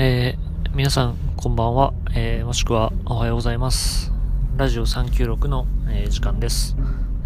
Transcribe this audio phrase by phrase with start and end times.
[0.00, 4.12] えー、皆さん、こんばんは、えー、もしくはおはようございます。
[4.56, 6.76] ラジオ396の、えー、時間です。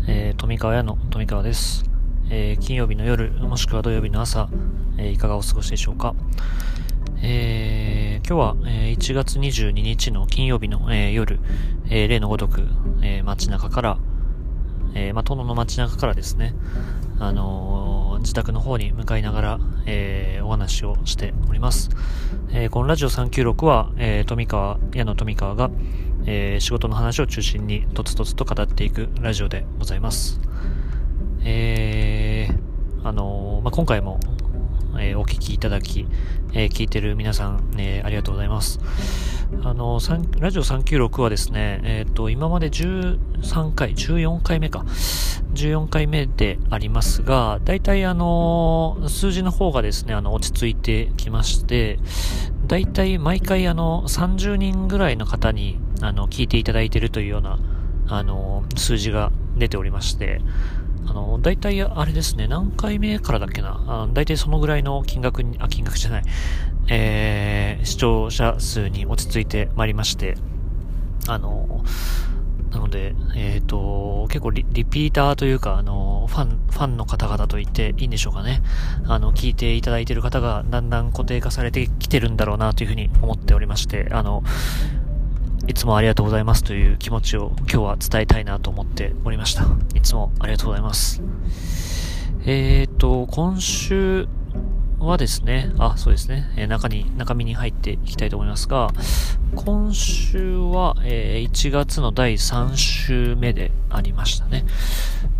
[0.08, 1.84] えー、富川屋の富川です。
[2.30, 4.48] えー、金曜日の夜、もしくは土曜日の朝、
[4.96, 6.14] えー、いかがお過ごしでしょうか。
[7.22, 11.40] えー、今日は、えー、1月22日の金曜日の、えー、夜、
[11.90, 12.62] えー、例のごとく、
[13.02, 13.98] えー、街中から、
[14.94, 16.54] えー、まあ、殿の街中からですね、
[17.18, 21.90] あのー、自宅の方に向かいながら、えー、お話をしております。
[22.52, 25.70] え、このラジオ396は、え、富川、矢野富川が、
[26.26, 30.40] え、仕事の話を中心にとつとつと語っていくラジオでございます。
[31.44, 32.48] え、
[33.04, 34.20] あの、まあ、今回も、
[34.98, 36.06] えー、お聞きいただき、
[36.52, 38.80] えー、聞いてる皆さん、えー、ありがとうございます。
[39.62, 40.00] あの、
[40.38, 44.84] ラジオ396はですね、えっ、と、今まで13回、14回目か、
[45.54, 51.98] 14回目でありますが、大体あの、数字の方がですね、あの、落ち着いてきまして、
[52.66, 57.58] 大体毎回あの、30人ぐらいの方に、あの、聞いていただいているというような、
[58.08, 60.40] あの、数字が出ておりまして、
[61.06, 66.22] あの、大体あれですね、何回目からだっけな、あ大体そのぐらいの金額に、あ、金額じゃない、
[66.88, 70.36] えー、視聴者数に落ち着いてまいりまして、
[71.28, 71.84] あの、
[72.72, 78.62] なので、えっ、ー、と、結構リピーターというか、あの、ファン、ファンの方々と言っていいんでしょうかね。
[79.04, 84.42] あの、聞いていただいている方がだんだん固定化されてきてるんだろうなというふうに思っておりまして、あの、
[85.68, 89.64] いつもありがとうございますという気持ちを今日は伝えたいなと思っておりました。
[89.94, 91.22] いつもありがとうございます。
[92.44, 94.26] えっ、と、今週
[94.98, 98.90] はですね、あ、そうですね、え中に、中身に入っていきたいと思いますが、
[99.54, 104.64] 今週は、えー、1月の第3週目でありましたね。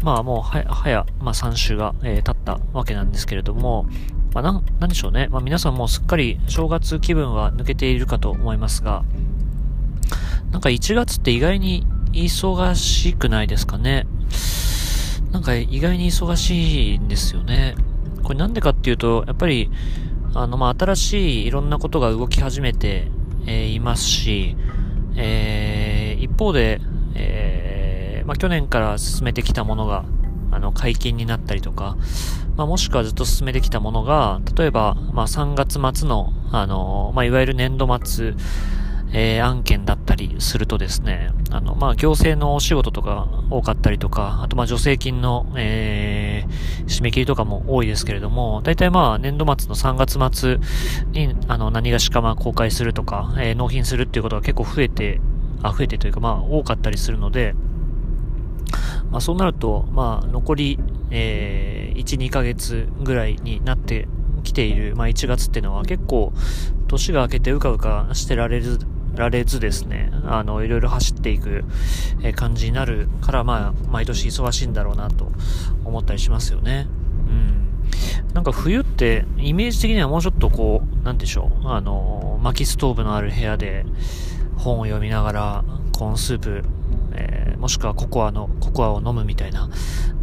[0.03, 3.87] まあもうは、はや、まあ3週が、えー、経ったわけなんですけれども、
[4.35, 5.27] まあな、なんでしょうね。
[5.33, 9.03] まあ皆さんもすっかり正月気分は抜けているかと思いますが、
[10.53, 14.07] なんか1月って意外に忙しくないですかね？
[15.33, 17.75] なんか意外に忙しいんですよね。
[18.23, 19.71] これなんでかっていうと、やっぱり、
[20.35, 23.09] あの、まあ、新しいいろんなことが動き始めて、
[23.47, 24.57] えー、いますし、
[25.17, 26.81] えー、一方で、
[27.15, 30.05] えー、まあ、去年から進めてきたものが、
[30.51, 31.97] あの、解禁になったりとか、
[32.57, 38.35] まあ、もしくはずっと進めてきたものが、例えば、まあ、3月末の、あの、まあ、いわゆる年度末、
[39.15, 50.59] えー、案件だったりするとですね、あの、まあ、行政のお仕事とか多かったりとか、あと、ま、助成金の、えー、締め切りとかも多いですけれども、大体まあ、年度末の3月末
[51.13, 55.21] に、あの、何がしかま公開するとか、えー、納品するっていうことが結構増えて、
[55.63, 57.55] あ、増えてというか、ま、多かったりするので、
[59.11, 60.79] まあ、そうなると、まあ、残り、
[61.11, 64.09] えー、1、2ヶ月ぐらいになって
[64.43, 66.33] きている、まあ、1月っていうのは結構、
[66.89, 68.79] 年が明けてうかうかしてられる
[69.15, 71.65] られずですね、あの、いろいろ走っていく、
[72.35, 75.31] 感じになるから、まあ、毎年忙しいんだろうなと
[75.85, 76.87] 思ったりしますよね。
[77.29, 78.33] うん。
[78.35, 83.85] なんか冬って、イメージ的にはもうちょっとこう、なんでしょう、あの、薪ストーブのある部屋で
[84.57, 86.65] 本を読みながら、コーンスープ、
[87.15, 89.69] えー、もしくはココアの、ココアを飲むみたいな、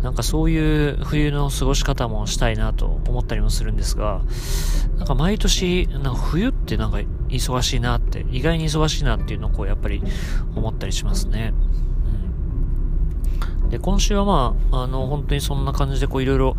[0.01, 4.21] なんかそういう冬の過ごし方もしたいなと思ったりもするんですが、
[4.97, 6.99] なんか毎年、なんか冬ってなんか
[7.29, 10.03] 忙しいなって、意外に忙しいなっていうのをこうやっぱり
[10.55, 11.53] 思ったりしますね。
[13.63, 13.69] うん。
[13.69, 16.55] で、今週はまあ、あの、本当にそんな感じでこういろいろ、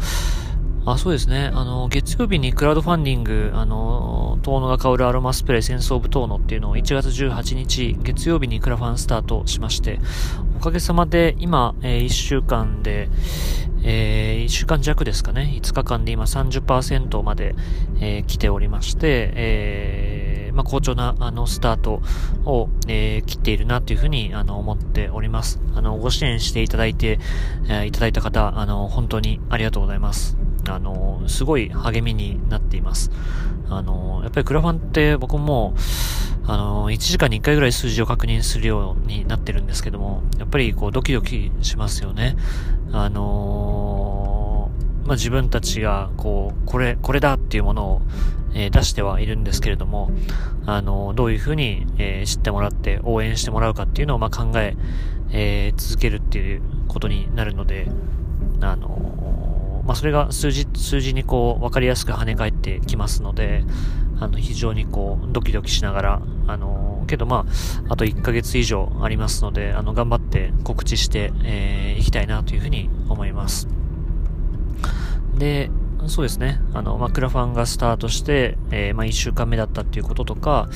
[0.86, 1.50] あ、そうですね。
[1.52, 10.00] あの、月曜日にクラウドファンディング、あの、遠野が香るアロマスプレー戦争部遠野っていうのを1月18日、月曜日にクラファンスタートしまして、
[10.56, 13.10] おかげさまで今、えー、1週間で、
[13.82, 15.52] えー、1週間弱ですかね。
[15.62, 17.54] 5日間で今30%まで、
[18.00, 22.00] えー、来ておりまして、えー、まあ、好調な、あの、スタート
[22.46, 25.60] を、えー、切っているなというふうに、あの、思っております。
[25.74, 27.18] あの、ご支援していただいて、
[27.68, 30.39] え、いただいた方、あの、本当にありがとうございます。
[30.68, 33.10] あの、すごい励みになっています。
[33.68, 35.74] あの、やっぱりクラファンって僕も、
[36.46, 42.36] あの、1時間に1回ぐらい数字を確認するようになってるんですけども、やっぱりこうドキドキしますよね。
[42.92, 44.70] あの
[45.04, 48.02] まあ、自分たちがこう、これ、これだっていうものを、
[48.54, 50.10] えー、出してはいるんですけれども、
[50.66, 54.76] あのどういうふうに、え、知ってもらって応援してもらうかっていうのをまあ考え
[55.32, 57.88] えー、続けるっていうことになるので、
[58.60, 59.29] あの
[59.90, 63.64] まあ、それが数字、数字にこう、わかりやすく跳ね返ってきますので、
[64.20, 67.44] あの、非常にこう、ドキドキしながら、あの、けどま
[67.88, 73.66] あ、あと1ヶ月以上ありますので、あの、頑張って告知して、えー、いきたいなというふうに思います。
[75.36, 75.72] で、
[76.08, 76.60] そうですね。
[76.74, 80.68] あの、まあ、クラファンがスタートして、えー、まあ、1週間目だったっていうこととか、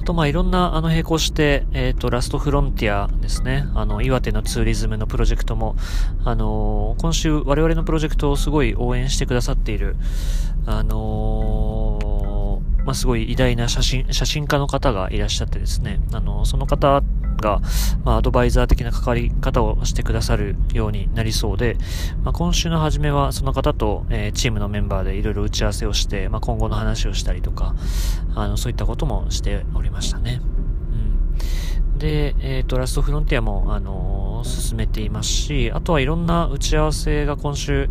[0.00, 3.66] あと、まあ、いろんな、あの、並行して、えっ、ー、と、ラストフロンティアですね。
[3.74, 5.76] あの、岩手のツーリズムのプロジェクトも、
[6.24, 9.96] あのー、今週、我々のプロジェクトをすごい応援してくださっている、
[10.64, 11.71] あの
[12.84, 17.02] まあ、すごい偉大な写真、写真家の方がいらっしゃってですね、あの、その方
[17.42, 17.60] が、
[18.04, 21.76] まあ、アドバイザー的な関わり方をしてくださるようになりそうで、
[22.22, 27.74] まあ、今週の初めはその方と、えー、チームのメンバーでいろいろ打ち合わせをして、まあ、今後の話をしたりとか、
[28.34, 30.40] あの、そういったこともしておりましたね。
[31.92, 31.98] うん。
[31.98, 37.88] で、えっ、ー、と、ラストフロンティアも、あのー、進めていますし、あとはいろんな打ち合わせが今週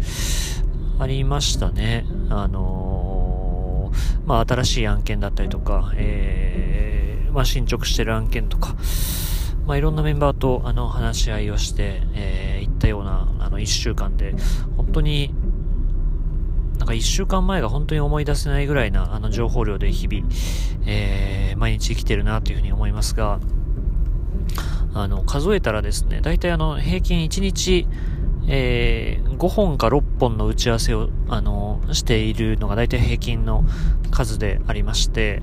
[0.99, 2.05] ありましたね。
[2.29, 2.80] あの
[4.31, 8.77] まあ、新しい案件だったりとか、えー、まあ、進捗してる案件とか、
[9.65, 14.33] まあ、いろんなメンバーと、あの、話し合いをして、えー、行ったような、あの、一週間で、
[14.77, 15.33] 本当に、
[16.79, 20.25] なんか一週間前が本当に思い出せないぐらいな、あの、情報量で日々、
[20.85, 23.41] えー、毎日生きてるなというふうに思いますが、
[24.93, 27.85] あの、数えたらですね、大体あの、平均1日、
[28.47, 33.63] えー、5本か6本の打ち合わせを、あの、しているのが大体平均の
[34.11, 35.41] 数でありまして、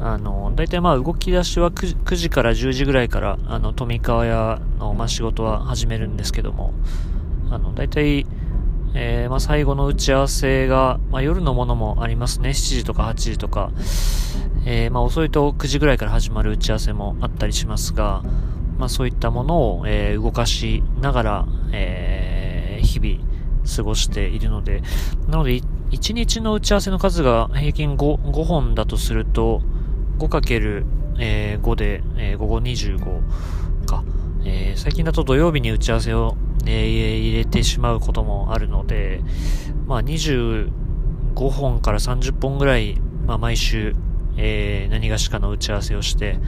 [0.00, 6.72] あの、大体まあ動き出しは 9, 9時から10時ぐらいから、あの、富川屋の、まあ、仕事は始めるんですけども、
[7.50, 8.26] あの、大体、
[8.94, 12.50] えー、まあ、最後の打ち合わせが、まあ、夜のものもありますね。
[12.50, 13.70] 7時とか8時とか、
[14.66, 18.22] えー、まあ、遅いと9時ぐらいから始まる打ち合わせもあったりしますが、
[18.78, 23.32] まあ、そういったものを、えー、動かしながら、えー、日々
[23.76, 24.82] 過ごしているので、
[25.28, 25.60] なので、
[25.90, 29.60] 1日の打ち合わせの数が平均 5, 5本だとすると、
[30.18, 30.84] 5×5、
[31.18, 34.04] えー、で、えー、午後25か。
[34.44, 36.36] えー、最近だと土曜日に打ち合わせを、
[36.66, 39.20] えー、入れてしまうこともあるので、
[39.86, 40.70] まあ25
[41.50, 42.96] 本から30本ぐらい、
[43.26, 43.94] まあ毎週、
[44.36, 46.38] えー、何がしかの打ち合わせをして、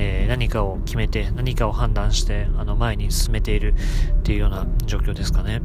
[0.00, 3.74] えー、何かを決めて、何かを判断して、あの、前に進めている
[4.20, 5.60] っていうような状況ですかね。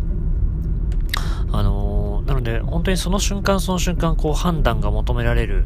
[1.51, 5.65] あのー、なので、本当にその瞬間その瞬間、こう、判断が求められる、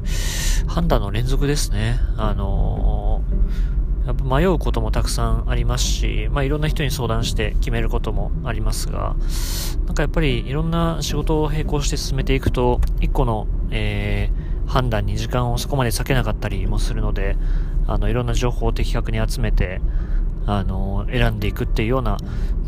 [0.68, 1.98] 判断の連続ですね。
[2.18, 9.16] あのー、やっぱ迷うこともたくさんありますし、まあ、いろんな人に相談して決めることもありますが、
[9.86, 17.38] なんかやっぱりいろんな仕事を並行して進めていくと、一個の、えー、判断に時間をそこまで避けなかったりもするので、
[17.88, 19.81] あの、いろんな情報を的確に集めて、
[20.45, 22.18] あの、選んでいくっていうような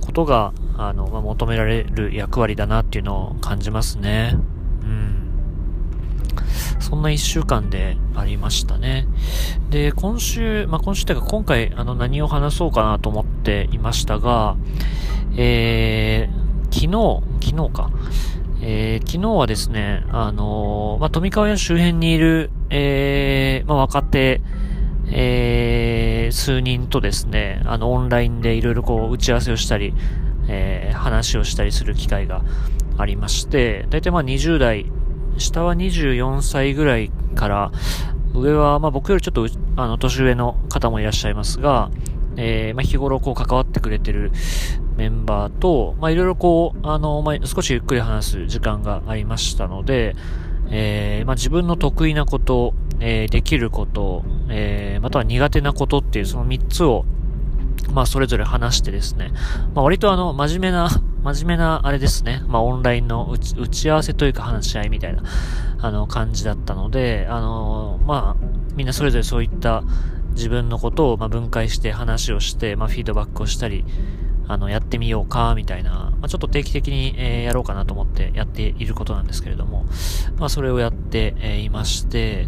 [0.02, 4.38] ことが、あの、まあ、求められる役割だなっていうのを感じますね。
[4.82, 5.30] うん。
[6.80, 9.08] そんな一週間でありましたね。
[9.70, 14.56] で、今週、まあ、今週というか今回、あの、何を話そうかなと思っていましたが、
[15.38, 17.92] えー、昨日、昨日か。
[18.62, 24.42] えー、昨日はですね、あのー、まあ、富川屋周辺にいる、えー、まあ、若手、
[25.12, 29.94] えー、数人とですね、あの、オンラインでいろいろこう、打ち合わせをしたり、
[30.48, 32.42] えー、話をしたりする機会が
[32.98, 34.86] ありまして、だいたいまあ20代、
[35.38, 37.72] 下は24歳ぐらいから、
[38.34, 41.90] 上はまあ僕よりちょっと、あの、年上の方もいらっしゃいますが、
[42.36, 44.32] えー、まあ日頃こう関わってくれてる
[44.96, 50.16] メンバーと、まあいろいろこう、あの、まあ少しゆっくり話す時間がありましたので、
[50.72, 57.06] えー、まあ自分の得意なこと、えー、できること、えー、または苦手なことっていうその3つを、
[57.94, 59.32] まあ、それぞれ話してですね、
[59.74, 60.90] まあ、割とあの、真面目な、
[61.24, 65.24] 真面目な、あれですね、まあ、オンラインの打ち合わせというか話し合いみたいな、
[65.80, 68.46] あの、感じだったので、あの、まあ、
[68.76, 69.84] みんなそれぞれそういった
[70.32, 73.86] 自分のことを、ま、分解して話をして、まあ、フィードバックをしたり、
[74.50, 79.86] あの、やってみようか、みたいな、まあ、ちょっと定期的に、えー、やろうかなと思ってやっていることなんですけれども、
[80.38, 82.48] まあ、それをやって、えー、いまして、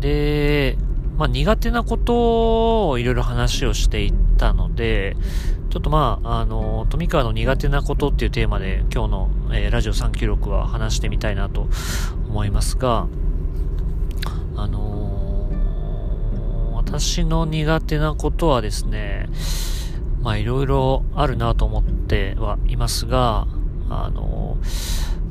[0.00, 0.78] で、
[1.18, 5.16] まあ、苦手なことをいろいろ話をしていったので、
[5.68, 11.68] ちょっとまあ、あの、富川の苦手なことっていうテーマで今日の、えー、ラジオ396は話してみたいなと
[12.26, 13.06] 思いますが、
[14.56, 19.28] あのー、私の苦手なことはですね、
[20.22, 23.46] まあいろいろあるなと思ってはいますが、
[23.90, 24.58] あの、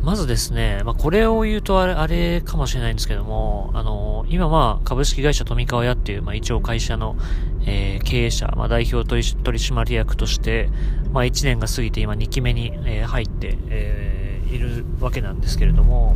[0.01, 7.17] まずですね、まあこれを言うとあれ、あれかもしれないんですけども、あの、今まあ株式会社富川屋っていう、まあ一応会社の、
[7.65, 10.70] えー、経営者、まあ代表取締役として、
[11.12, 16.15] まあ1年が過ぎて今2期目に、えー、入って、えー、いるわけなんですけれども、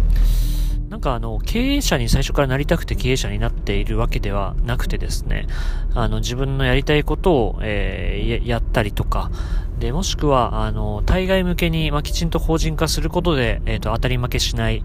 [0.91, 5.48] なんかあの、経営者に最初からなりたくて経営者になっているわけではなくてですね、
[5.95, 9.31] あの、自分のやりたいことを、えー、やったりとか、
[9.79, 14.83] で、もしくは、あの、対外向けに、まあ、きちんと法人化することで、えっ、ー、と、当たり負けしない、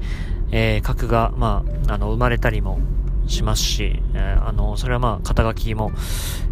[0.52, 2.78] えー、格が、まあ、あの、生まれたりも
[3.26, 5.90] しますし、えー、あの、それはまあ、肩書きも、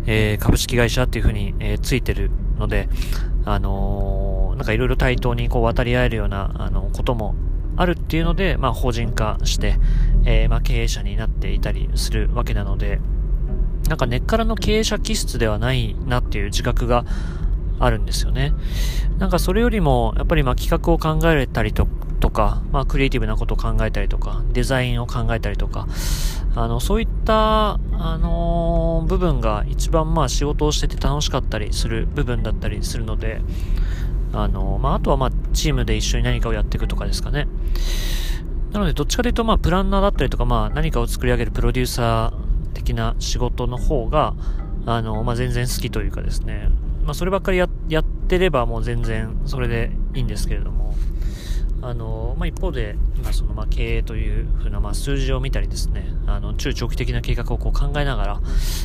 [0.06, 2.88] えー、株式会社っていうふうに、えー、ついてるので、
[3.44, 7.37] あのー、なんかいろいろ対等にこう渡り合えるような、あの、ことも
[7.76, 9.76] あるっていうので、まあ、法人化して、
[10.24, 13.00] えー、まあ、経営者になっていたりするわけなので、
[13.88, 17.04] なんか根っからの経営者気質ではないなっていう自覚が
[17.78, 18.52] あるんですよね。
[19.18, 21.86] なんかそれよりも、やっぱりまあ企画を考えたりと
[22.20, 25.86] とか、まあクリエイティブなことを考えたりとか、デザインを考えたりとか、
[26.54, 27.78] あの、そういった、あ
[28.18, 33.42] のー、部分が一番まあ仕事をしてて楽しかったりする部分だったりするので、
[34.34, 37.46] あの、まああとはまチームで一緒に何かをやっていくとかですかね。
[38.72, 44.34] なのでどっちかというとまあプランナーだったりとかまあ何かを作り上げるプロデューサー的な仕事の方が、
[44.86, 46.68] あの、まあ全然好きというかですね、
[47.04, 50.94] まあ、そればっかりややってればもう全然それでいいんですけれども、
[51.82, 58.40] あの、まあ、一方で、今その、ま、経営というふうな、ま、数字を見たりですね、あの、中長期的な計画をこう考えながら、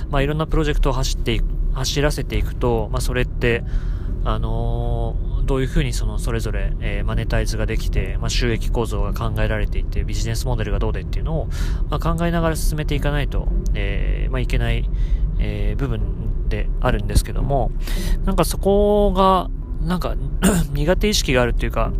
[0.09, 3.63] まあ、いろんなプロジェクトを走っていく、走らせていくと、まあ、それって、
[4.25, 11.47] あのー、どういうふうにその、それぞれ、えー、マネタイズができて、まあ、収益構造が考えられていて、ビジネスモデルがどうでっていうのを、
[11.89, 14.87] まあ、考えながら進めていかないと、えー、まあ、いけない、
[15.39, 17.71] えー、部分であるんですけども、
[18.25, 19.49] なんかそこが、
[19.81, 20.15] なんか
[20.71, 21.93] 苦手意識があるっていうか、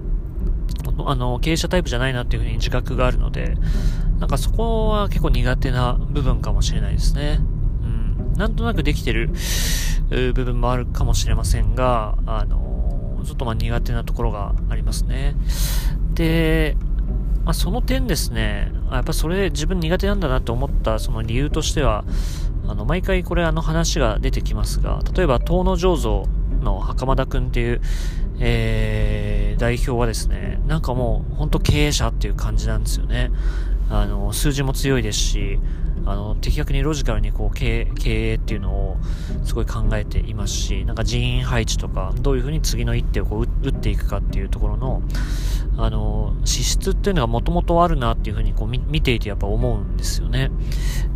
[1.08, 3.56] あの、経営者タイプじゃないなっていうふうに自覚があるので、
[4.20, 7.40] なんかそこは結構苦手な部分かもしれないですね。
[7.82, 8.34] うん。
[8.34, 9.32] なんとなくできてる
[10.12, 12.69] 部分もあるかもしれませんが、あの、
[13.26, 15.36] ちょっとまあ苦手なところがありますね。
[16.14, 16.76] で、
[17.46, 22.04] まあ、その点ですね、やっぱそれ自分苦手なんだなって思ったその理由としては、
[22.68, 26.28] あの、毎回これあの話が出てきますが、例えば、遠野醸造
[26.62, 27.82] の袴田くんっていう、
[28.40, 33.32] えー、代表はですね、なんかもう、ほんと経営者っていう感じなんですよね。
[33.90, 35.60] あの、数字も強いですし、
[36.10, 38.98] あの、的確にロジカルにこう経営っていうのを
[39.44, 45.02] すごい考えていますし、なんか人員配置とか、どういうふうに次の一手をこう打っていくかっていうところの、
[45.78, 50.52] あの、資質っていうのがもともとあるなっていうふうにこう見ていてやっぱ思うんですよね。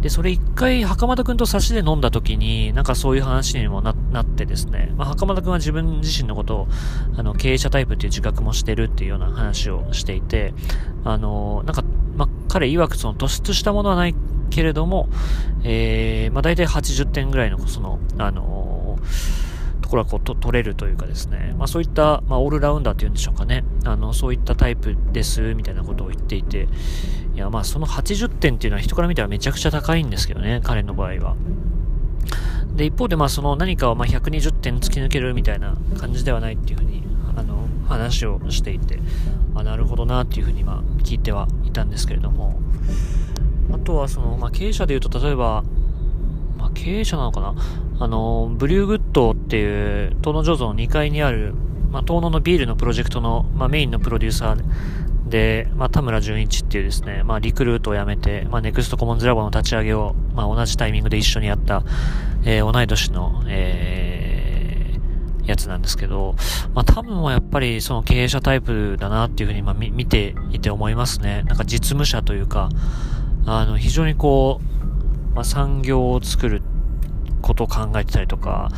[0.01, 6.67] で、それ一回、袴田くんと差しで飲んだ時に、なんかそういう話にもなってですね、まあ、袴田くんは自分自身のことを、
[7.17, 10.53] あの、経営者タイプっていう自覚もしてるっていうような話をしていて、
[11.03, 11.83] あの、なんか、
[12.15, 14.15] まあ、彼曰くその突出したものはない
[14.53, 15.09] けれども、
[15.63, 26.67] えー、まあ、大体80点ぐらいの、その、あのーところはこうと取れるというかですね、まあそういった、まあオールラウンダーというんでしょうかね、あの、そういったタイプです、みたいなことを言っていて、
[27.35, 31.35] いやまあその80点っていうのは人から見たらめちゃくちゃ高いんですけどね、彼の場合は。
[32.75, 37.03] で、一方でまあその何かをまあ120点突き抜けるみたいな感じではないっていうふうに、
[37.35, 38.99] あの、話をしていて、
[39.53, 42.59] あ、なるほどなっていうふうにまあ聞いてはいたんですけれども、
[43.73, 45.63] あとはその、まあ経営者で言うと例えば、
[46.57, 47.55] まあ経営者なのかな？
[47.99, 51.53] あの、ブリューグッドっていう、遠野醸造の2階にある、
[51.91, 61.83] まあ、遠野のビールのプロジェクトの、まあ、メインのプロデューサーで、まあ、田村淳一っていうですね、まあ、リクルートを辞めて、まあ、ネクストコモンズラボの立ち上げを、まあ、同じタイミングで一緒にやった、
[62.45, 66.35] えー、同い年の、えー、やつなんですけど、
[66.73, 71.43] まあ、多分はやっぱりその経営者タイプだなっていうふうに、まあ、見ていて思いますね。
[71.43, 72.69] なんか実務者というか、
[73.45, 74.61] あの、非常にこ
[75.31, 76.61] う、まあ、産業を作る
[77.41, 78.69] ことを考えてたりとか、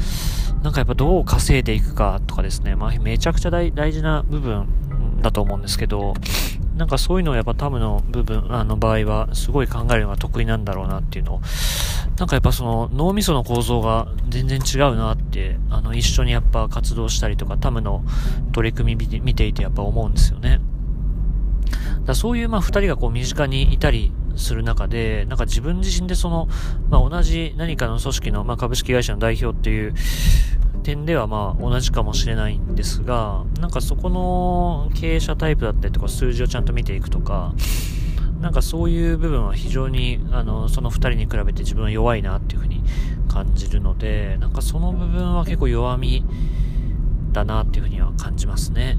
[0.63, 6.15] なんかやっぱどう稼いでいくかとかですね、まあめちゃくちゃ大事な部分だと思うんですけど、
[6.75, 11.41] なんかそういうのをやっぱタムの部分、あの場合はすごい考えるのが得意なんだろうなっていうのを、
[12.17, 18.03] なんかやっぱその脳みその構造が全然違うなって、あの一緒にやっぱ活動したりとかタムの
[18.51, 20.60] 取り組み見ていてやっぱ思うんですよね。
[22.05, 26.47] だそういうまあ二人がこう身近にいたりする中で、なんか自分自身でその、
[26.89, 29.93] まあ、同じ何かの組織の、まあ、株式会社の代表っていう
[30.83, 37.53] 点ではまあ同じかもしれないんですが、なんかそこの経営者タイプだったりとか数字をちゃんと見ていくとか、
[38.39, 42.83] なんかそういう部分は非常に、あの、その二人に比べて自分は弱いなっていうふうに
[43.27, 46.24] 感じるので、なんかその部分は結構弱み
[47.31, 48.97] だなっていうふうには感じますね。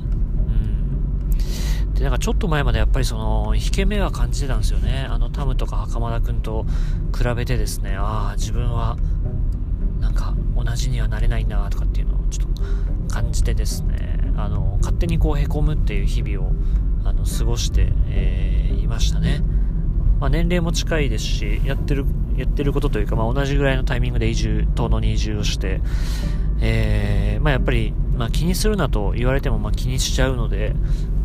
[1.96, 5.06] で、なんかちょっと前までやっぱりその、引け目は感じてたんですよね。
[5.08, 6.66] あの、タムとか袴田くんと
[7.16, 8.96] 比べてですね、ああ、自分は、
[10.00, 12.62] なんか、同じにはなれないなとかっていうのをちょっと
[13.12, 16.52] 感じてですね、あの、勝手にこう凹むっていう日々を、
[17.04, 19.42] あの、過ごして、えー、いましたね。
[20.20, 22.04] まあ、年齢も近いですし、やってる、
[22.36, 25.80] やってることというか、まあ、同じぐらいのタイミングで移住、東野に移住をして、
[26.60, 30.74] えー、まあ、やっぱり、まあ、気にするなと言われても、まあ、気にしちゃうので、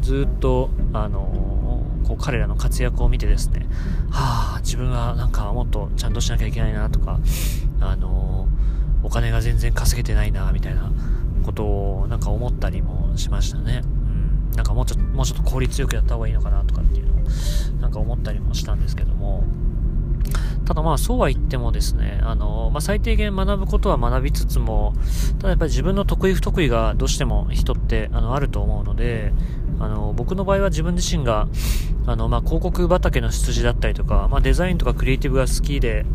[0.01, 3.67] ずっと、あのー、こう彼らの活躍を見てですね、
[4.09, 7.19] はあ、自分はなんかもっとちゃんとしなきゃいけないなとか、
[7.79, 10.91] あのー、お金が全然稼げてないな、みたいな
[11.45, 13.81] ことをなんか思ったりもしましたね。
[13.83, 13.87] う
[14.53, 14.55] ん。
[14.55, 17.25] なんかもうちょもうちょっと効率よくやった方がいいのかなとかっていうのを、
[17.81, 19.43] なんか思ったりもしたんですけども、
[20.65, 24.93] ただまあそうは言ってもですね、あの、まあ最低限学ぶことは学びつつも、
[25.39, 29.33] ただやっぱり自分の得意不得意がどうしても人ってあのあると思うので、
[29.81, 31.47] あの、僕の場合は自分自身が、
[32.05, 36.05] あの、まあ広告畑の出自だったりとか、まあデザインとかクリエイティブが好きで、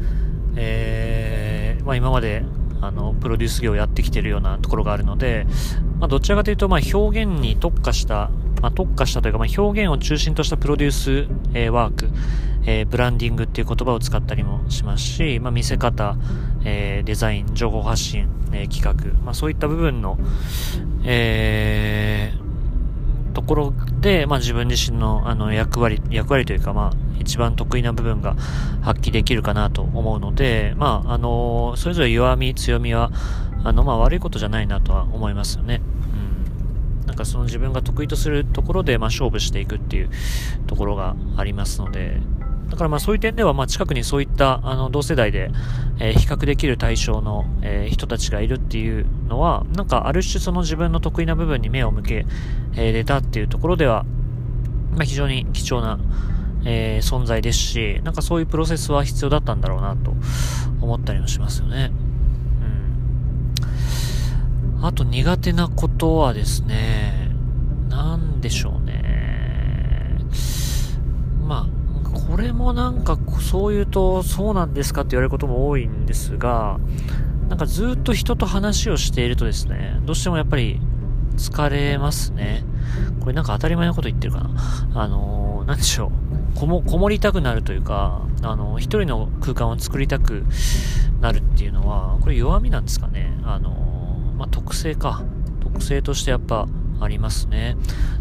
[0.56, 2.44] えー、まあ今まで
[2.80, 5.46] あの、プロデュース業をやってきてるようなところがあるので、
[5.98, 8.30] ま、どちらかというと、ま、表現に特化した、
[8.60, 12.08] ま、特化したというか、ま、表現を中心としたプロデュース、えー、ワーク、
[12.66, 16.16] えー、ブランディングっていう言葉を使ったりもしますし、ま、見せ方、
[16.64, 20.18] え、デザイン、情報発信、え、企画、ま、そういった部分の、
[21.04, 22.45] えー、
[23.36, 28.34] ところで、まあ、自分自身のあの役割、役割というか、まあ、一番得意な部分が
[28.80, 33.10] 発揮できるかなと思うので、まあ、あのそれぞれ弱み、強みは、
[33.62, 35.82] あの、まあ、悪いことじゃないなとは思いますよね。
[37.16, 40.10] かその自分が得意とするところで、まあ、勝負していくっていう
[40.66, 42.20] ところがありますので、
[42.70, 45.50] だからまあそういう点ではまあ近くにそういったあの同世代で、
[46.00, 52.26] え、比較できる対象の、え、人たちがいるっていうのはなんかある種その自分の得意な部分に目を向け、
[52.74, 54.04] えー、れたっていうところでは、
[54.92, 55.98] まあ、非常に貴重な、
[56.64, 60.14] え、存在ですしなんかそういうプロセスは必要だったんだろうなと
[60.80, 61.92] 思ったりもしますよね。
[64.82, 67.30] あと苦手なことはですね、
[67.88, 70.18] なんでしょうね。
[71.46, 76.78] まあこれもなんかそう言うとそうなんですかって言われることも多いんですが、
[77.48, 80.80] なんかずっと人と話をしているとですね、どうしてもやっぱり
[81.36, 82.64] 疲れますね。
[83.20, 84.50] これなんか当たり前のこと言ってるかな。
[84.94, 86.58] あのー、なんでしょう。
[86.58, 90.44] こも、こもりたくなるというか、あのー、一人の空間を作りたく
[91.20, 93.36] なるっていうのは、これ弱みなんですかね。
[93.44, 93.85] あのー、
[94.36, 95.22] まあ、特性か。
[95.60, 96.66] 特性としてやっぱ
[97.00, 97.76] ありますね。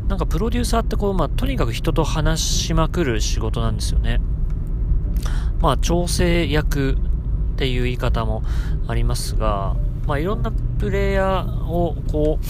[0.08, 4.20] なんかプロデューサーってこう、まあ、とにかく人と話しまくる仕事なんですよね。
[5.62, 6.98] まあ、調整役
[7.56, 8.44] っていう言い方も
[8.88, 9.76] ありますが、
[10.06, 12.46] まあ、いろんなプレイヤーをこう、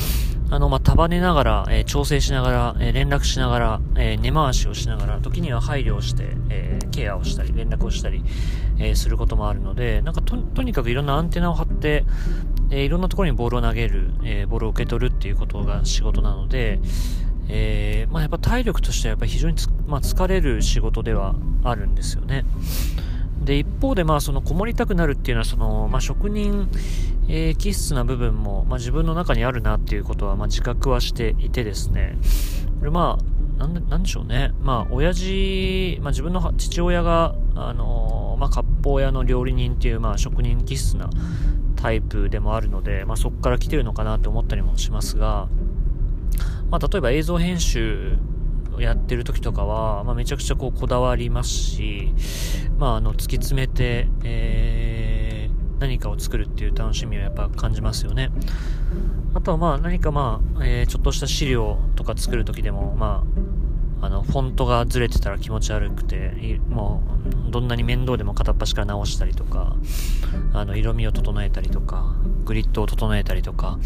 [0.54, 8.24] あの、まあ、束ねながら、えー、調整しながら、えー、連絡しながら、えー、根回しをしながら、時には配慮をして、えケアをしたり、連絡をしたり、
[8.78, 12.06] えすることもあるので、なんかと、とにかくいろんなアンテナを張って、
[12.72, 16.80] えいろんなところにボールを投げる、えボールを受け取るっていうことが仕事なので、
[17.48, 19.56] えー、まあ、やっぱ体力としてはやっぱ非常に
[19.88, 22.46] まあ、疲れる仕事ではあるんですよね。
[23.44, 26.68] で、一方で、こもりたくなるっていうのは、その、まあ、職人、
[27.28, 32.18] えー、気質な部分も、まあ、自分の中にあるなっていうことは、まあ、自覚はしていてですね、
[32.80, 34.52] これまあ、なんで、なんでしょうね。
[34.62, 41.10] まあ、親父、まあ、自分の父親が、あのー、まあ、割烹屋の料理人っていう、まあ、職人気質な
[41.76, 45.48] タイプでもあるので、まあ、そこから来てるのかなって思ったりもしますが、
[46.70, 48.18] まあ、例えば映像編集
[48.74, 52.14] をやってる時とかは、まあ、めちゃくちゃこうこだわりますし、
[52.78, 58.32] まあ、あの突き詰めて、えー、何かを作るっていう楽しみをやっぱ感じますよね。
[59.34, 63.55] あとはまあ何かまあ、えー、ちょっとした資料とか作る時でも、まあ、
[64.06, 67.02] あの、フォントがずれてたら気持ち悪くて、も
[67.48, 69.76] う、どんなに面倒でも片っ端から直したりとか、
[70.54, 72.16] あの、色味を整えたりとか、
[72.46, 73.80] グリッドを整えたりとか、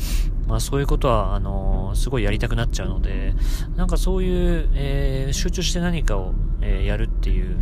[0.47, 3.33] まあそういうことは、あの、すごいやりたくなっちゃうので、
[3.77, 7.57] なんかそういう、えー、集中して何かを、えー、やるっていう、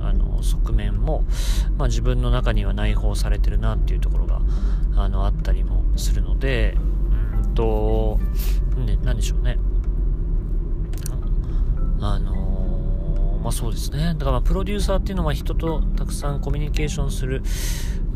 [0.00, 1.24] あの、側面も、
[1.76, 4.40] まあ自分の中には内包されてるなっていうところが、
[4.94, 6.76] あの、あったりもするので、
[7.42, 8.20] うんと、
[8.76, 9.58] ね、なんでしょうね。
[12.00, 14.14] あのまあそうですね。
[14.18, 17.42] だからプロデューサーっていうのは人とたくさんコミュニケーションする、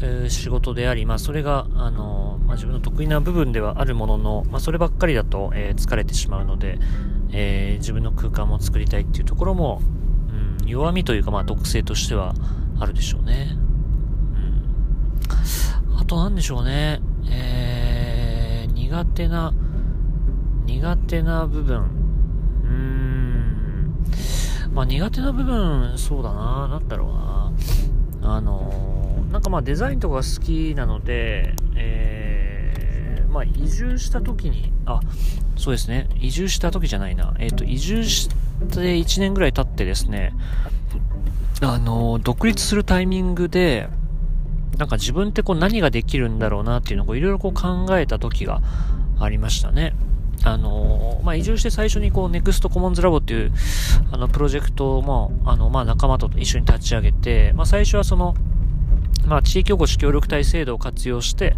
[0.00, 6.78] えー、仕事であり、まあ、それが、あのまあ、自分の得意な部分ではあるものの、まあ、そればっかりだと、え、疲れてしまうので、
[7.32, 9.80] え、自分の空間も作りたいっていうところも、
[10.60, 12.34] うん、弱みというか、まあ、特性としては
[12.78, 13.56] あるでしょうね。
[15.90, 17.00] うん、あと、なんでしょうね。
[17.30, 19.54] え、苦手な、
[20.66, 22.03] 苦手な部分。
[24.74, 26.68] まあ、苦手な部分、そうだな。
[26.68, 27.52] なんだろうな。
[28.24, 28.94] あの
[29.30, 35.00] なんかまあデザインとか好きなので、えー、まあ移住した時に、あ、
[35.56, 38.34] そうですね、移住した時じゃないな、えっ、ー、と、移住して
[38.76, 40.32] 1年ぐらい経ってですね、
[41.60, 43.88] あの、独立するタイミングで、
[44.78, 48.60] なんか自分ってこう何ができるんだろうなっていうのをいろいろこう考えた時が
[49.20, 49.94] ありましたね。
[50.44, 53.52] あのまあ、移住して最初にこう、ネクストコモンズラボっていう、
[54.12, 58.34] あの、プロジェクトも、あの、まあ、仲間と一緒に立ち上げて、まあ、最初はその、
[59.26, 61.56] まあ、地域おこし協力隊制度を活用して、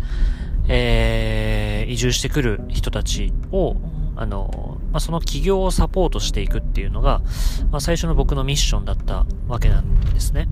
[0.69, 3.77] えー、移住してくる人たちを、
[4.15, 7.21] あの、まあ、その企業をサポートしていくっていうのが、
[7.71, 10.49] まあ、最初の僕のミッションだったわけなんですね。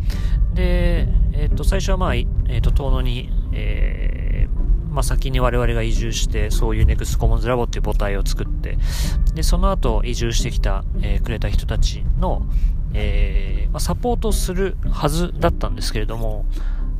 [0.55, 4.13] で、えっ、ー、と、最初はまあ、えっ、ー、と、遠野に、えー、
[4.94, 8.78] まあ、先に我々が移住して、そういうネクスコモンズラボっていう母体を作って、
[9.35, 12.46] で、その後移住してきた、えー、くれた人たちの、
[12.94, 16.46] えー、まあ、サポートするはずだったんですけれども、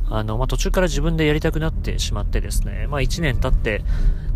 [0.09, 3.81] あの、まあ、途中から自分でやりたくなってしまってですね、まあ、1年経って、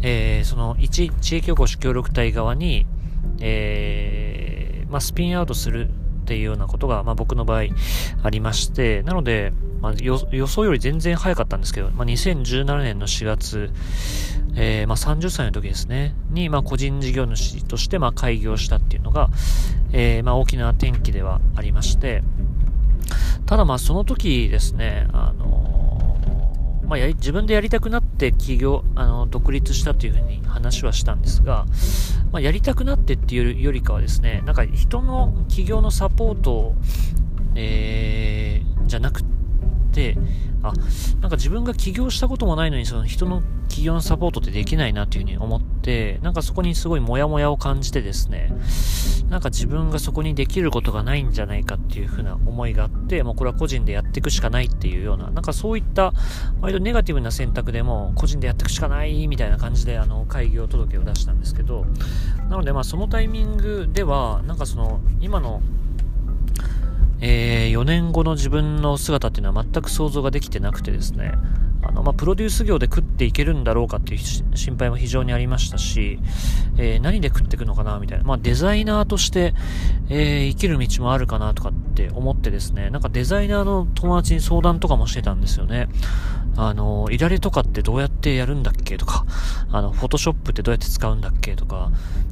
[0.01, 2.87] えー、その、一、地域おこし協力隊側に、
[3.41, 5.89] えー、まあ、スピンアウトする
[6.29, 7.63] っていうようなことが、まあ、僕の場合
[8.21, 10.15] ありまして、なので、まあ、予
[10.45, 13.71] 想より全然早かったんですけど、まあ、2017年の4月、
[14.55, 19.31] えー、まあ、30歳の時ですね、に、まあ、個人事業主として、まあ、開業したっていうのが、
[19.91, 22.21] えー、まあ、大きな転機ではありまして、
[23.47, 25.78] ただまあその時ですね、あの
[26.89, 31.67] まあ、自分でやりたくなって起業、あの、独立したというふうに話はしたんですが、
[32.31, 36.73] まあ、やりたくなってっていうよりかはですね、なんか人の起業のサポート、
[37.53, 39.38] えー、じゃなくて、
[40.63, 40.73] あ、
[41.21, 48.51] なんか自分が起業したこともないのに、その人の起業のサポートってできないなっていうふうに思って、なんかそこにすごいモヤモヤを感じてですね、
[49.29, 56.13] なんか自分がそこにできることがないんじゃないかっていうふうな思いがあって、もうこれは個人でやっていくしかないっていうような、なんかそういった
[56.61, 61.85] 割とネガティブな選択でも個人でやっていくしかないみたいな感じであの開業届を出したんですけど、
[62.49, 65.61] なのでまあそのタイミングでは、なんかその今の
[67.21, 71.33] えー、4年後の自分の姿っていうのは全く想像ができてなくてですね、
[71.81, 76.19] あの、まあ、プロデュース業で食っていけるんだろうかっていう心配も非常にありましたし、
[76.77, 78.23] えー、何で食っていくのかなみたいな。
[78.23, 79.53] まあ、デザイナーとして、
[80.09, 85.87] えー、生きる道もあるかなとかって思ってですね、なんかデザイナーの友達に相談とかもしてたんですよね。
[86.57, 89.25] あの、いられとかってどうやってやるんだっけとか、
[89.71, 91.91] あの、フォトショップってどうやって使うんだっけとか、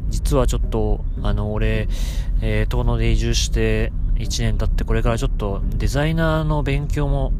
[0.09, 1.87] 実はちょっと、あの、俺、
[2.41, 7.33] えー、遠野で移住して、1年経ってこれからちょっとデザイナーの勉強も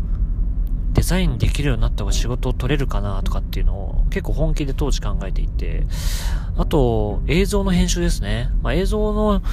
[0.94, 5.84] デザインできるようになった方が仕事を取れるかなとかっていうのを結構本気で当時考えていて、
[6.58, 8.50] あと映像の編集ですね。
[8.64, 9.44] まあ、映像の、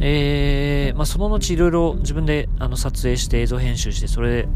[0.00, 4.46] えー、まあ、その後いろいろ自分であの撮影して映像編集してそれ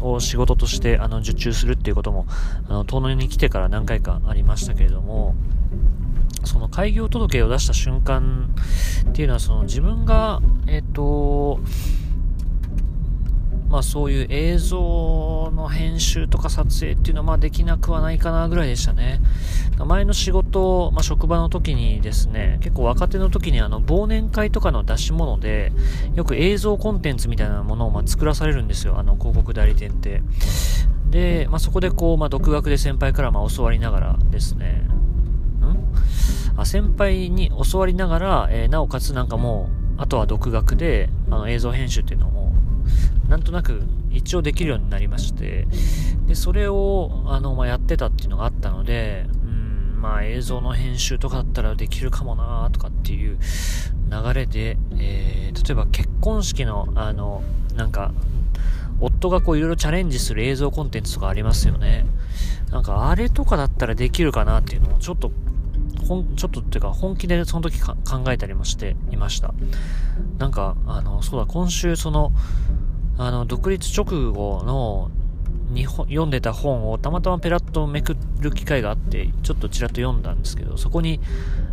[0.00, 2.26] を仕事としてあの受注するっていうことも、
[2.68, 5.36] あの、遠野に来てから何回かありましたけれども、
[6.44, 8.54] その開業届を出した瞬間
[9.08, 11.60] っていうのは、その自分が、えっ、ー、と、
[13.70, 19.20] まあそういう映像の編集とか撮影っていうのはまあできなくはないかなぐらいでしたね。
[19.78, 25.72] 前の仕事、まあ職場の時にですね、結構若手の時にあの忘年会とかの出し物で、
[26.16, 30.20] よく映像コンテンツみたいなものをまあ作らされるんですよ、あの広告代理店って。
[31.10, 34.82] で、まあそこでこう、まあ独学で先輩からまあ教わりながらですね、
[36.56, 42.52] あ先輩に教わりながら、えー、なおかつなんかもう、あとは独学で、あの映像編集っていうのも、
[43.28, 45.66] なんとなく一応できるようになりまして、
[46.26, 53.38] で、それを、あの、まあ、やってたっていうのがあったので、うん、まあ、映像の編集とかだったらできるかもなとかっていう
[54.10, 57.42] 流れで、えー、例えば結婚式の、あの、
[57.76, 58.12] なんか、
[59.00, 62.04] 夫がこういろいろチャレンジする映像コンテンツとかありますよね。
[62.70, 65.32] なんかあれとかだったらできるかなっていうのをちょっと
[66.10, 67.94] ほん、ちょっとっていうか、本気でその時考
[68.30, 69.54] えたりもしていました。
[70.38, 72.32] なんか、あの、そうだ、今週その、
[73.16, 75.12] あの、独立直後の、
[75.72, 81.20] に読んでた本をたまたまペラッとめくる機会があって、ちょっとちらっと読んだんですけど、そこに、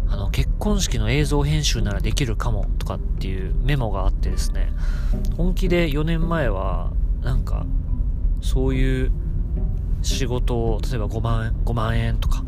[0.07, 4.71] あの、結婚式の映像編集ならできるかもとかっていうメモがあってですね、
[5.35, 6.91] 本気で4年前は、
[7.23, 7.65] なんか、
[8.41, 9.11] そういう
[10.03, 12.43] 仕事を、例えば5万円、5万円とか、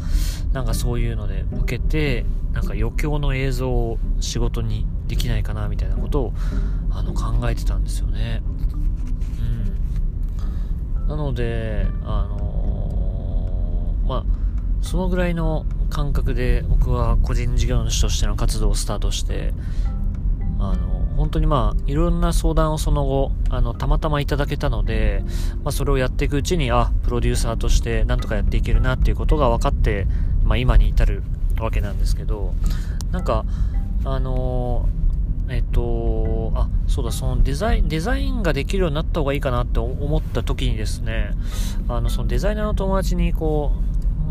[0.54, 6.34] なんかそういうので受けて、なんか余興の映像を仕事にできないかなみたいなことを
[6.92, 8.42] あの考えてたんですよね。
[10.98, 11.08] うん。
[11.08, 14.26] なので、あのー、まあ、
[14.82, 19.54] そのぐらいの感覚で僕は個人事業主としての活動をスタートして、
[20.60, 25.22] あの本当にまあ、いろんな相談をその後、あの、たまたまいただけたので、
[25.64, 30.08] まあ、それをやっていくうちに、あ、プロデューサーとしてなんとかやっていけるなっていうことが分かって、
[30.50, 31.22] まあ、今に至る
[31.60, 32.56] わけなんですけど、
[33.12, 33.46] なんか、
[34.04, 41.36] あのー、えっと、あ、そうだ、そのデザイン、デザインができるようになった方がいいかなって思った時にですね、
[41.88, 43.74] あの、そのデザイナーの友達にこ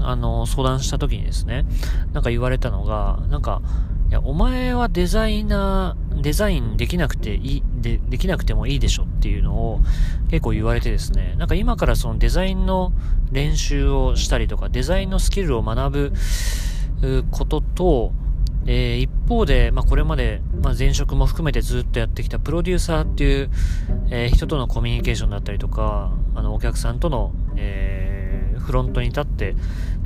[0.00, 1.64] う、あの、相談した時にですね、
[2.12, 3.62] なんか言われたのが、なんか、
[4.08, 9.80] いや、お前はデザイナー、デザインできなくていい、で、できなくてもいいでしょっていうのを
[10.30, 12.92] 結構言われてですね、なんか今からそのデザインの
[13.30, 16.12] 練習をしたりとか、デザインのスキルを学ぶ
[17.30, 18.12] ことと、
[18.66, 23.50] えー、一方で、まあ、これまで、まあ、前職も含めてずっとやってきたプロデューサーっていう、
[24.10, 29.54] えー、人とのコミュニケーションだったりとか、あの、お客さんとの、えー、フロントに立って、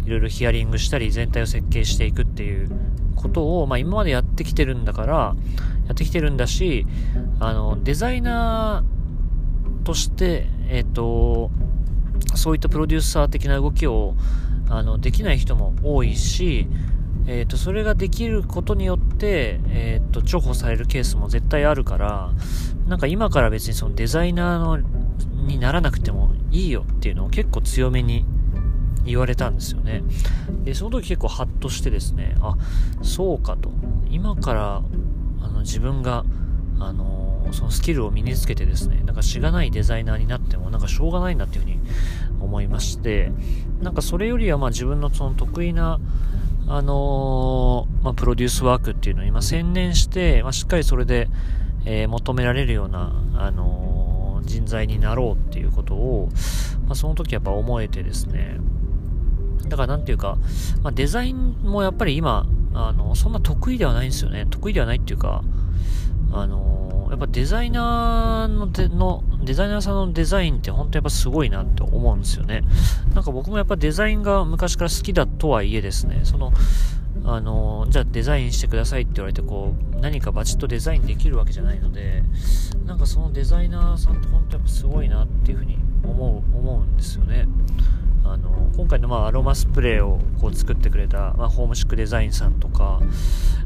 [0.04, 2.70] いろいろヒアリングしたり、全体を設計していくっていう
[3.16, 5.37] ことを、まあ、今までやってきてるんだから、
[5.87, 6.87] やってきてるんだし、
[7.40, 11.51] あの、デザイナーとして、えっ、と、
[12.35, 14.14] そういったプロデューサー的な動きを、
[14.68, 16.66] あの、できない人も多いし、
[17.27, 22.31] えっ、ー、と、それができることによって、えっ、ー、と、重宝されるケースも絶対あるから、
[22.88, 24.79] なんか今から別にそのデザイナーの、
[25.46, 28.25] にならなくてもいいよっていうのを結構強めに
[29.04, 30.02] 言われたんですよね。
[30.64, 32.56] で、その時結構ハッとしてですね、あ、
[33.02, 33.70] そうかと。
[34.10, 34.82] 今から、
[35.40, 36.24] あの、自分が、
[36.78, 41.80] あのそのスキルを身につけてですね、なんかしがないデザイナーになってもなんかしょうがないなっていうふうに
[42.40, 43.30] 思いまして、
[43.80, 46.00] なんかそれよりはまあ自分のその得意な、
[46.68, 51.28] あのー、まあ、プロデュースワークっていうのに、ま専念して、まあ、しっかりそれで、
[51.84, 56.28] えー、求められるような、あの、人材になろうっていうことを、
[56.86, 58.58] まあ、その時やっぱ思えてですね、
[59.68, 60.37] だからなんていうか、
[60.83, 64.46] まあ、デザインもやっぱり今、あの、そんな得意ではないんですよね。
[64.51, 65.42] 得意ではないっていうか、
[66.33, 72.62] あの、やっぱデザイナーのでの、デザイナーさんのデザインって本当やっぱすごいなって思うんですよね。
[73.14, 76.53] なんか僕もやっぱデザインが昔から好きだとはいえですね、その、
[77.25, 82.22] あの、じゃあデザインしてくださいって言われてこう、何かバチッとデザインできるわけじゃないので、
[82.87, 87.46] なんかそのデザイナーさんって本当やっぱすごいなっていうふうに思う、思うんですよね。
[88.24, 93.00] あの今回のまあアロマスプレーをこう作ってくれた、まあ、ホームシックデザインさんとか、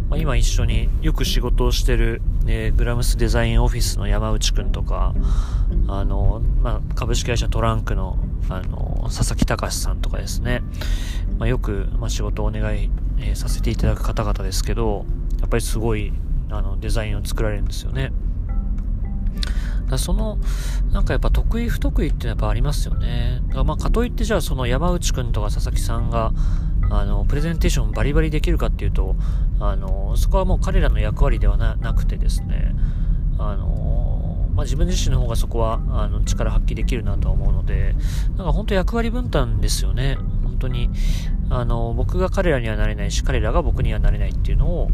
[0.09, 5.14] まあ、今一緒によく仕事をしてる、えー、グラムスデザインオフィスの山内くんとか、
[5.88, 10.62] あの、まあ、株式会社トランクの、あの、佐々木隆さんとかですね、
[11.38, 15.07] まあ、よく、まあ、仕事をお願い、えー、させていただく方々ですけど、
[15.40, 16.12] やっぱりすごい、
[16.51, 18.12] あの、デザインを作られるんですよね。
[19.88, 20.38] だその、
[20.92, 23.40] なんかやっぱ得意不得意ってやっぱありますよね。
[23.49, 26.33] だからまあ、かといってじゃあその山内くんとか佐々木さんが、
[26.90, 29.16] あの、プレゼンテーションバリバリできるかっていうと、
[29.61, 32.75] あの、そこはもう彼らの役割ではなくてですね、
[33.38, 37.94] あの、まあ、自分自身の方がそこは、あの、力発揮できるなとは思うので、
[38.37, 40.16] なんか本当役割分担ですよね。
[40.44, 40.90] 本当に、
[41.51, 44.90] あの、僕が彼らにはなれないし、彼らが僕にはなれないっていうのを、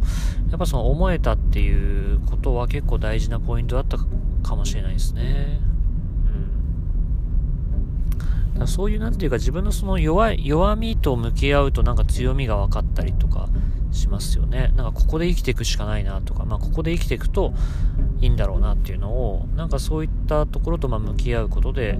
[0.51, 3.99] やっぱその思えたっていうことは結構大事なポイントだった
[4.43, 5.61] かもしれないですね。
[8.55, 8.59] うん。
[8.59, 13.49] だそういう、なんていうか、自分のその弱い、弱みと向き合うとなんか強みが分かったりとか
[13.93, 14.73] しますよね。
[14.77, 17.55] なんかここで生きていくしかないなとか、まあここで生きていくと
[18.21, 21.99] いいんだろうなっていうのを、なんかそういったところとま向き合うことで、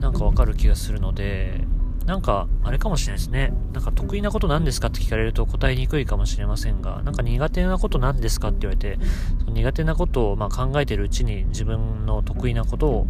[0.00, 1.64] なんかわかる気がするので、
[2.06, 3.52] なんか、あれかもしれないですね。
[3.72, 8.96] なんか得意なこと何ですかって聞かれると答えにくいかもしれませんが、なんか苦手なこと何ですかって言われて、
[9.40, 13.06] その苦手なことをま考えてるうちに自分の得意なことを、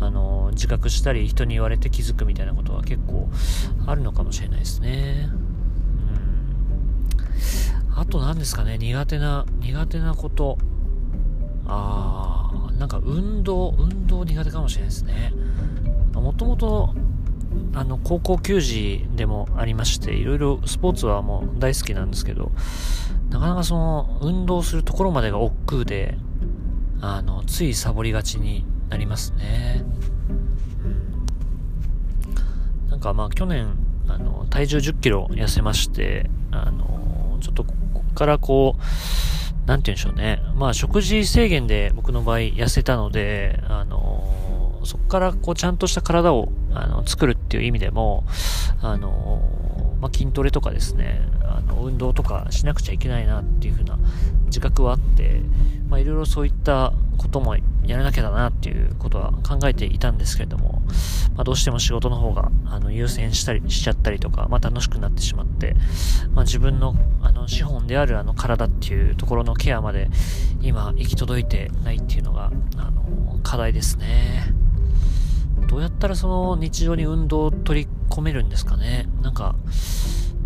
[0.00, 3.30] あの、自覚したり人に言われて気づくみたいなことは結構
[3.86, 5.28] あるのかもしれないですね。
[7.94, 8.00] うん。
[8.00, 10.58] あと何ですかね、苦手な、苦手なこと。
[11.66, 15.32] あー、なんか運動、運動苦手かもしれないですね。
[16.12, 16.94] もともと
[17.74, 22.52] あの、高校球児でもありまして、いろいろスポーツはもう大好きなんですけど、
[23.30, 26.16] なかなかその、運動するところまでが億劫で、
[27.00, 29.84] あの、ついサボりがちになりますね。
[32.88, 33.76] なんかまあ去年、
[34.08, 40.42] あの、体重10キロ痩せまして、あの、ちょっとここからこう、なんて言うんでしょうね。
[40.54, 48.24] まあ食事制限で僕の場合痩せたので、あの、そこからこうちゃんとした体をあの作るっていう意味でも、
[48.82, 49.40] あの
[50.00, 53.96] まあ、筋トレとかですね、あの運動とかしなくちゃいけないなっていう風な
[54.46, 55.40] 自覚はあって、
[55.88, 60.82] まあ、いろいろそういったこともやらなきゃだなっていうことは考えていたんですけれども、
[61.36, 65.76] まあ、どうしても仕事の方があの優先したりしちゃったりとか、まあ、楽しくなってしまって、
[66.32, 70.10] まあ、自分のあの資本であるあの体っていうところのケアまで
[70.60, 74.52] 今行き届いてないっていうのがあの課題ですね。
[75.74, 79.08] どうやったらその日常に運動を取り込めるんですかね？
[79.22, 79.56] なんか、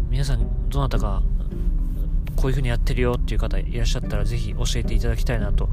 [0.08, 1.22] 皆さんどなたか
[2.34, 5.68] こういう風にやってるよっていう方いらっしゃったらぜひ教えていただきたいなと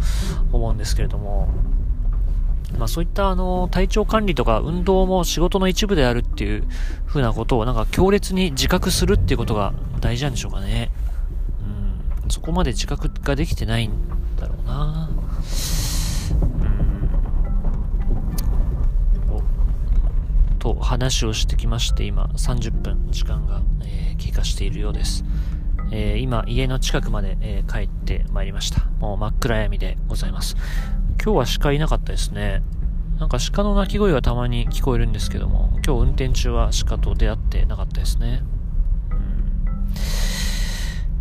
[0.51, 1.47] 思うんですけれども、
[2.77, 6.67] まあそういったあの、体調管理とか運動も仕事の一部であるっていう
[7.07, 10.91] 風なことをなんか強烈に自覚するっていうことが大事なんでしょうかね。
[12.23, 13.91] うん、そこまで自覚ができてないん
[14.37, 15.09] だろうな。
[15.09, 16.74] うん。
[20.65, 25.23] と話をしてきまして、今30分時間が、えー、経過しているようです。
[25.91, 28.83] えー、今家の近くまで、えー、帰ってまいりました。
[28.99, 30.57] もう真っ暗闇でございます。
[31.23, 32.63] 今日は鹿いなかったですね。
[33.19, 38.41] なんか鹿の鳴き声はたまに聞こえるんですけども、今日運転中は鹿と出会ってなかったですね。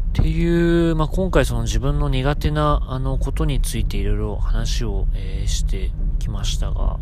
[0.09, 6.99] っていう、まあ、今回その自分の苦手なあのことについていろいろ話を、えー、してきましたが、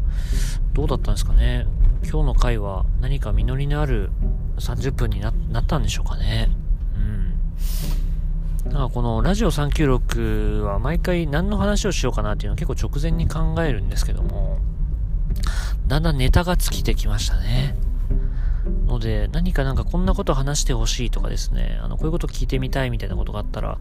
[0.72, 1.68] どうだったんですかね。
[2.02, 4.10] 今日の回は何か実りのある
[4.58, 6.50] 30分になったんでしょうかね。
[6.96, 14.58] うんなんかこのラジオ396は毎回何の話をしようかなっていうのを結構直前に考えるんですけども、
[15.86, 17.76] だんだんネタが尽きてきましたね。
[18.86, 23.78] ので、何かなんかこんなこと話してほしいとかですね、あの、こういうこと聞いてみたいみたいなことがあったら、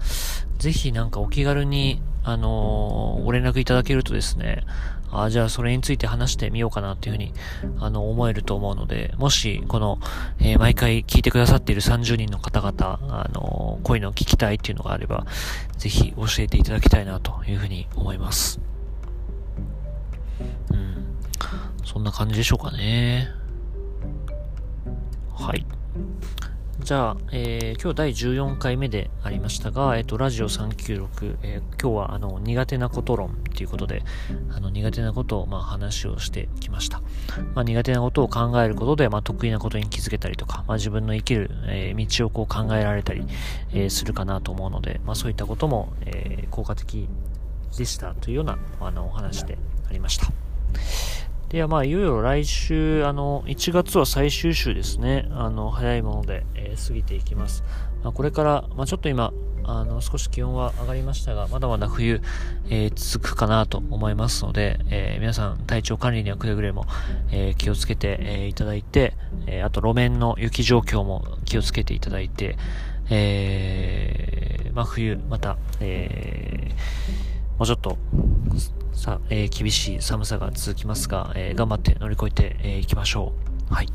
[0.57, 4.63] ぜひなんかお気軽に、あのー、ご連絡いただけるとですね、
[5.11, 7.33] あじゃあそれについて話してみようかなっていうふうに、
[7.79, 9.99] あの、思えると思うので、もし、この、
[10.39, 15.25] えー、毎回聞いてくださっている30人の方々、あのー、こういうのを聞きたいっていうのがあれば、
[15.77, 18.59] ぜひ教えていただきたいなというふうに思います。
[20.71, 21.17] うん。
[21.83, 23.29] そんな感じでしょうかね。
[25.35, 25.65] はい。
[26.83, 34.01] じゃあ、えー、今日第14回目でありましたが、えっ、ー、と、ラジオ396、えー、今日はあの、苦手なこと論っていうことで、
[34.49, 37.01] あの、苦手なことを、まあ、話をしてきました。
[37.53, 43.25] まあ、苦手なことを考えることで、まあ、得意なことに気づけたりとか、まあ、自分の生きる、えー、道をこう考えられたり、
[43.73, 47.07] えー、するかなと思うので、まあ、そういったことも、えー、効果的
[47.77, 50.25] でしたというような、あの、お話でありました。
[51.51, 55.27] ではまあ、いよいよ来週、あの、1月は最終週ですね。
[55.31, 57.65] あの、早いもので、えー、過ぎていきます。
[58.03, 59.33] まあ、これから、まあ、ちょっと今、
[59.65, 62.21] あの、少し気温は上がりましたが、まだまだ冬、
[62.69, 66.85] えー、続くかなと思いますので、えー、皆さん体調管理にはくれぐれも、
[67.33, 72.55] え気をつけて、えいただいて、えあと路面の雪状況も気をつけていただいて、
[73.09, 76.71] えまあ、冬、また、え
[77.61, 77.95] もうちょっと、
[78.91, 83.33] さ、えー、厳しい寒さが続きますが、えー、頑張って乗り越えてい、えー、きましょ
[83.69, 83.71] う。
[83.71, 83.87] はい。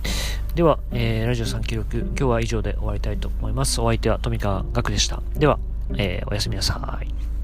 [0.54, 3.80] では、えー、ラジオ3記録、今日は以上で終わりたいと思います。
[3.80, 5.20] お相手は富川学でした。
[5.34, 5.58] では、
[5.96, 7.35] えー、おやすみなさい。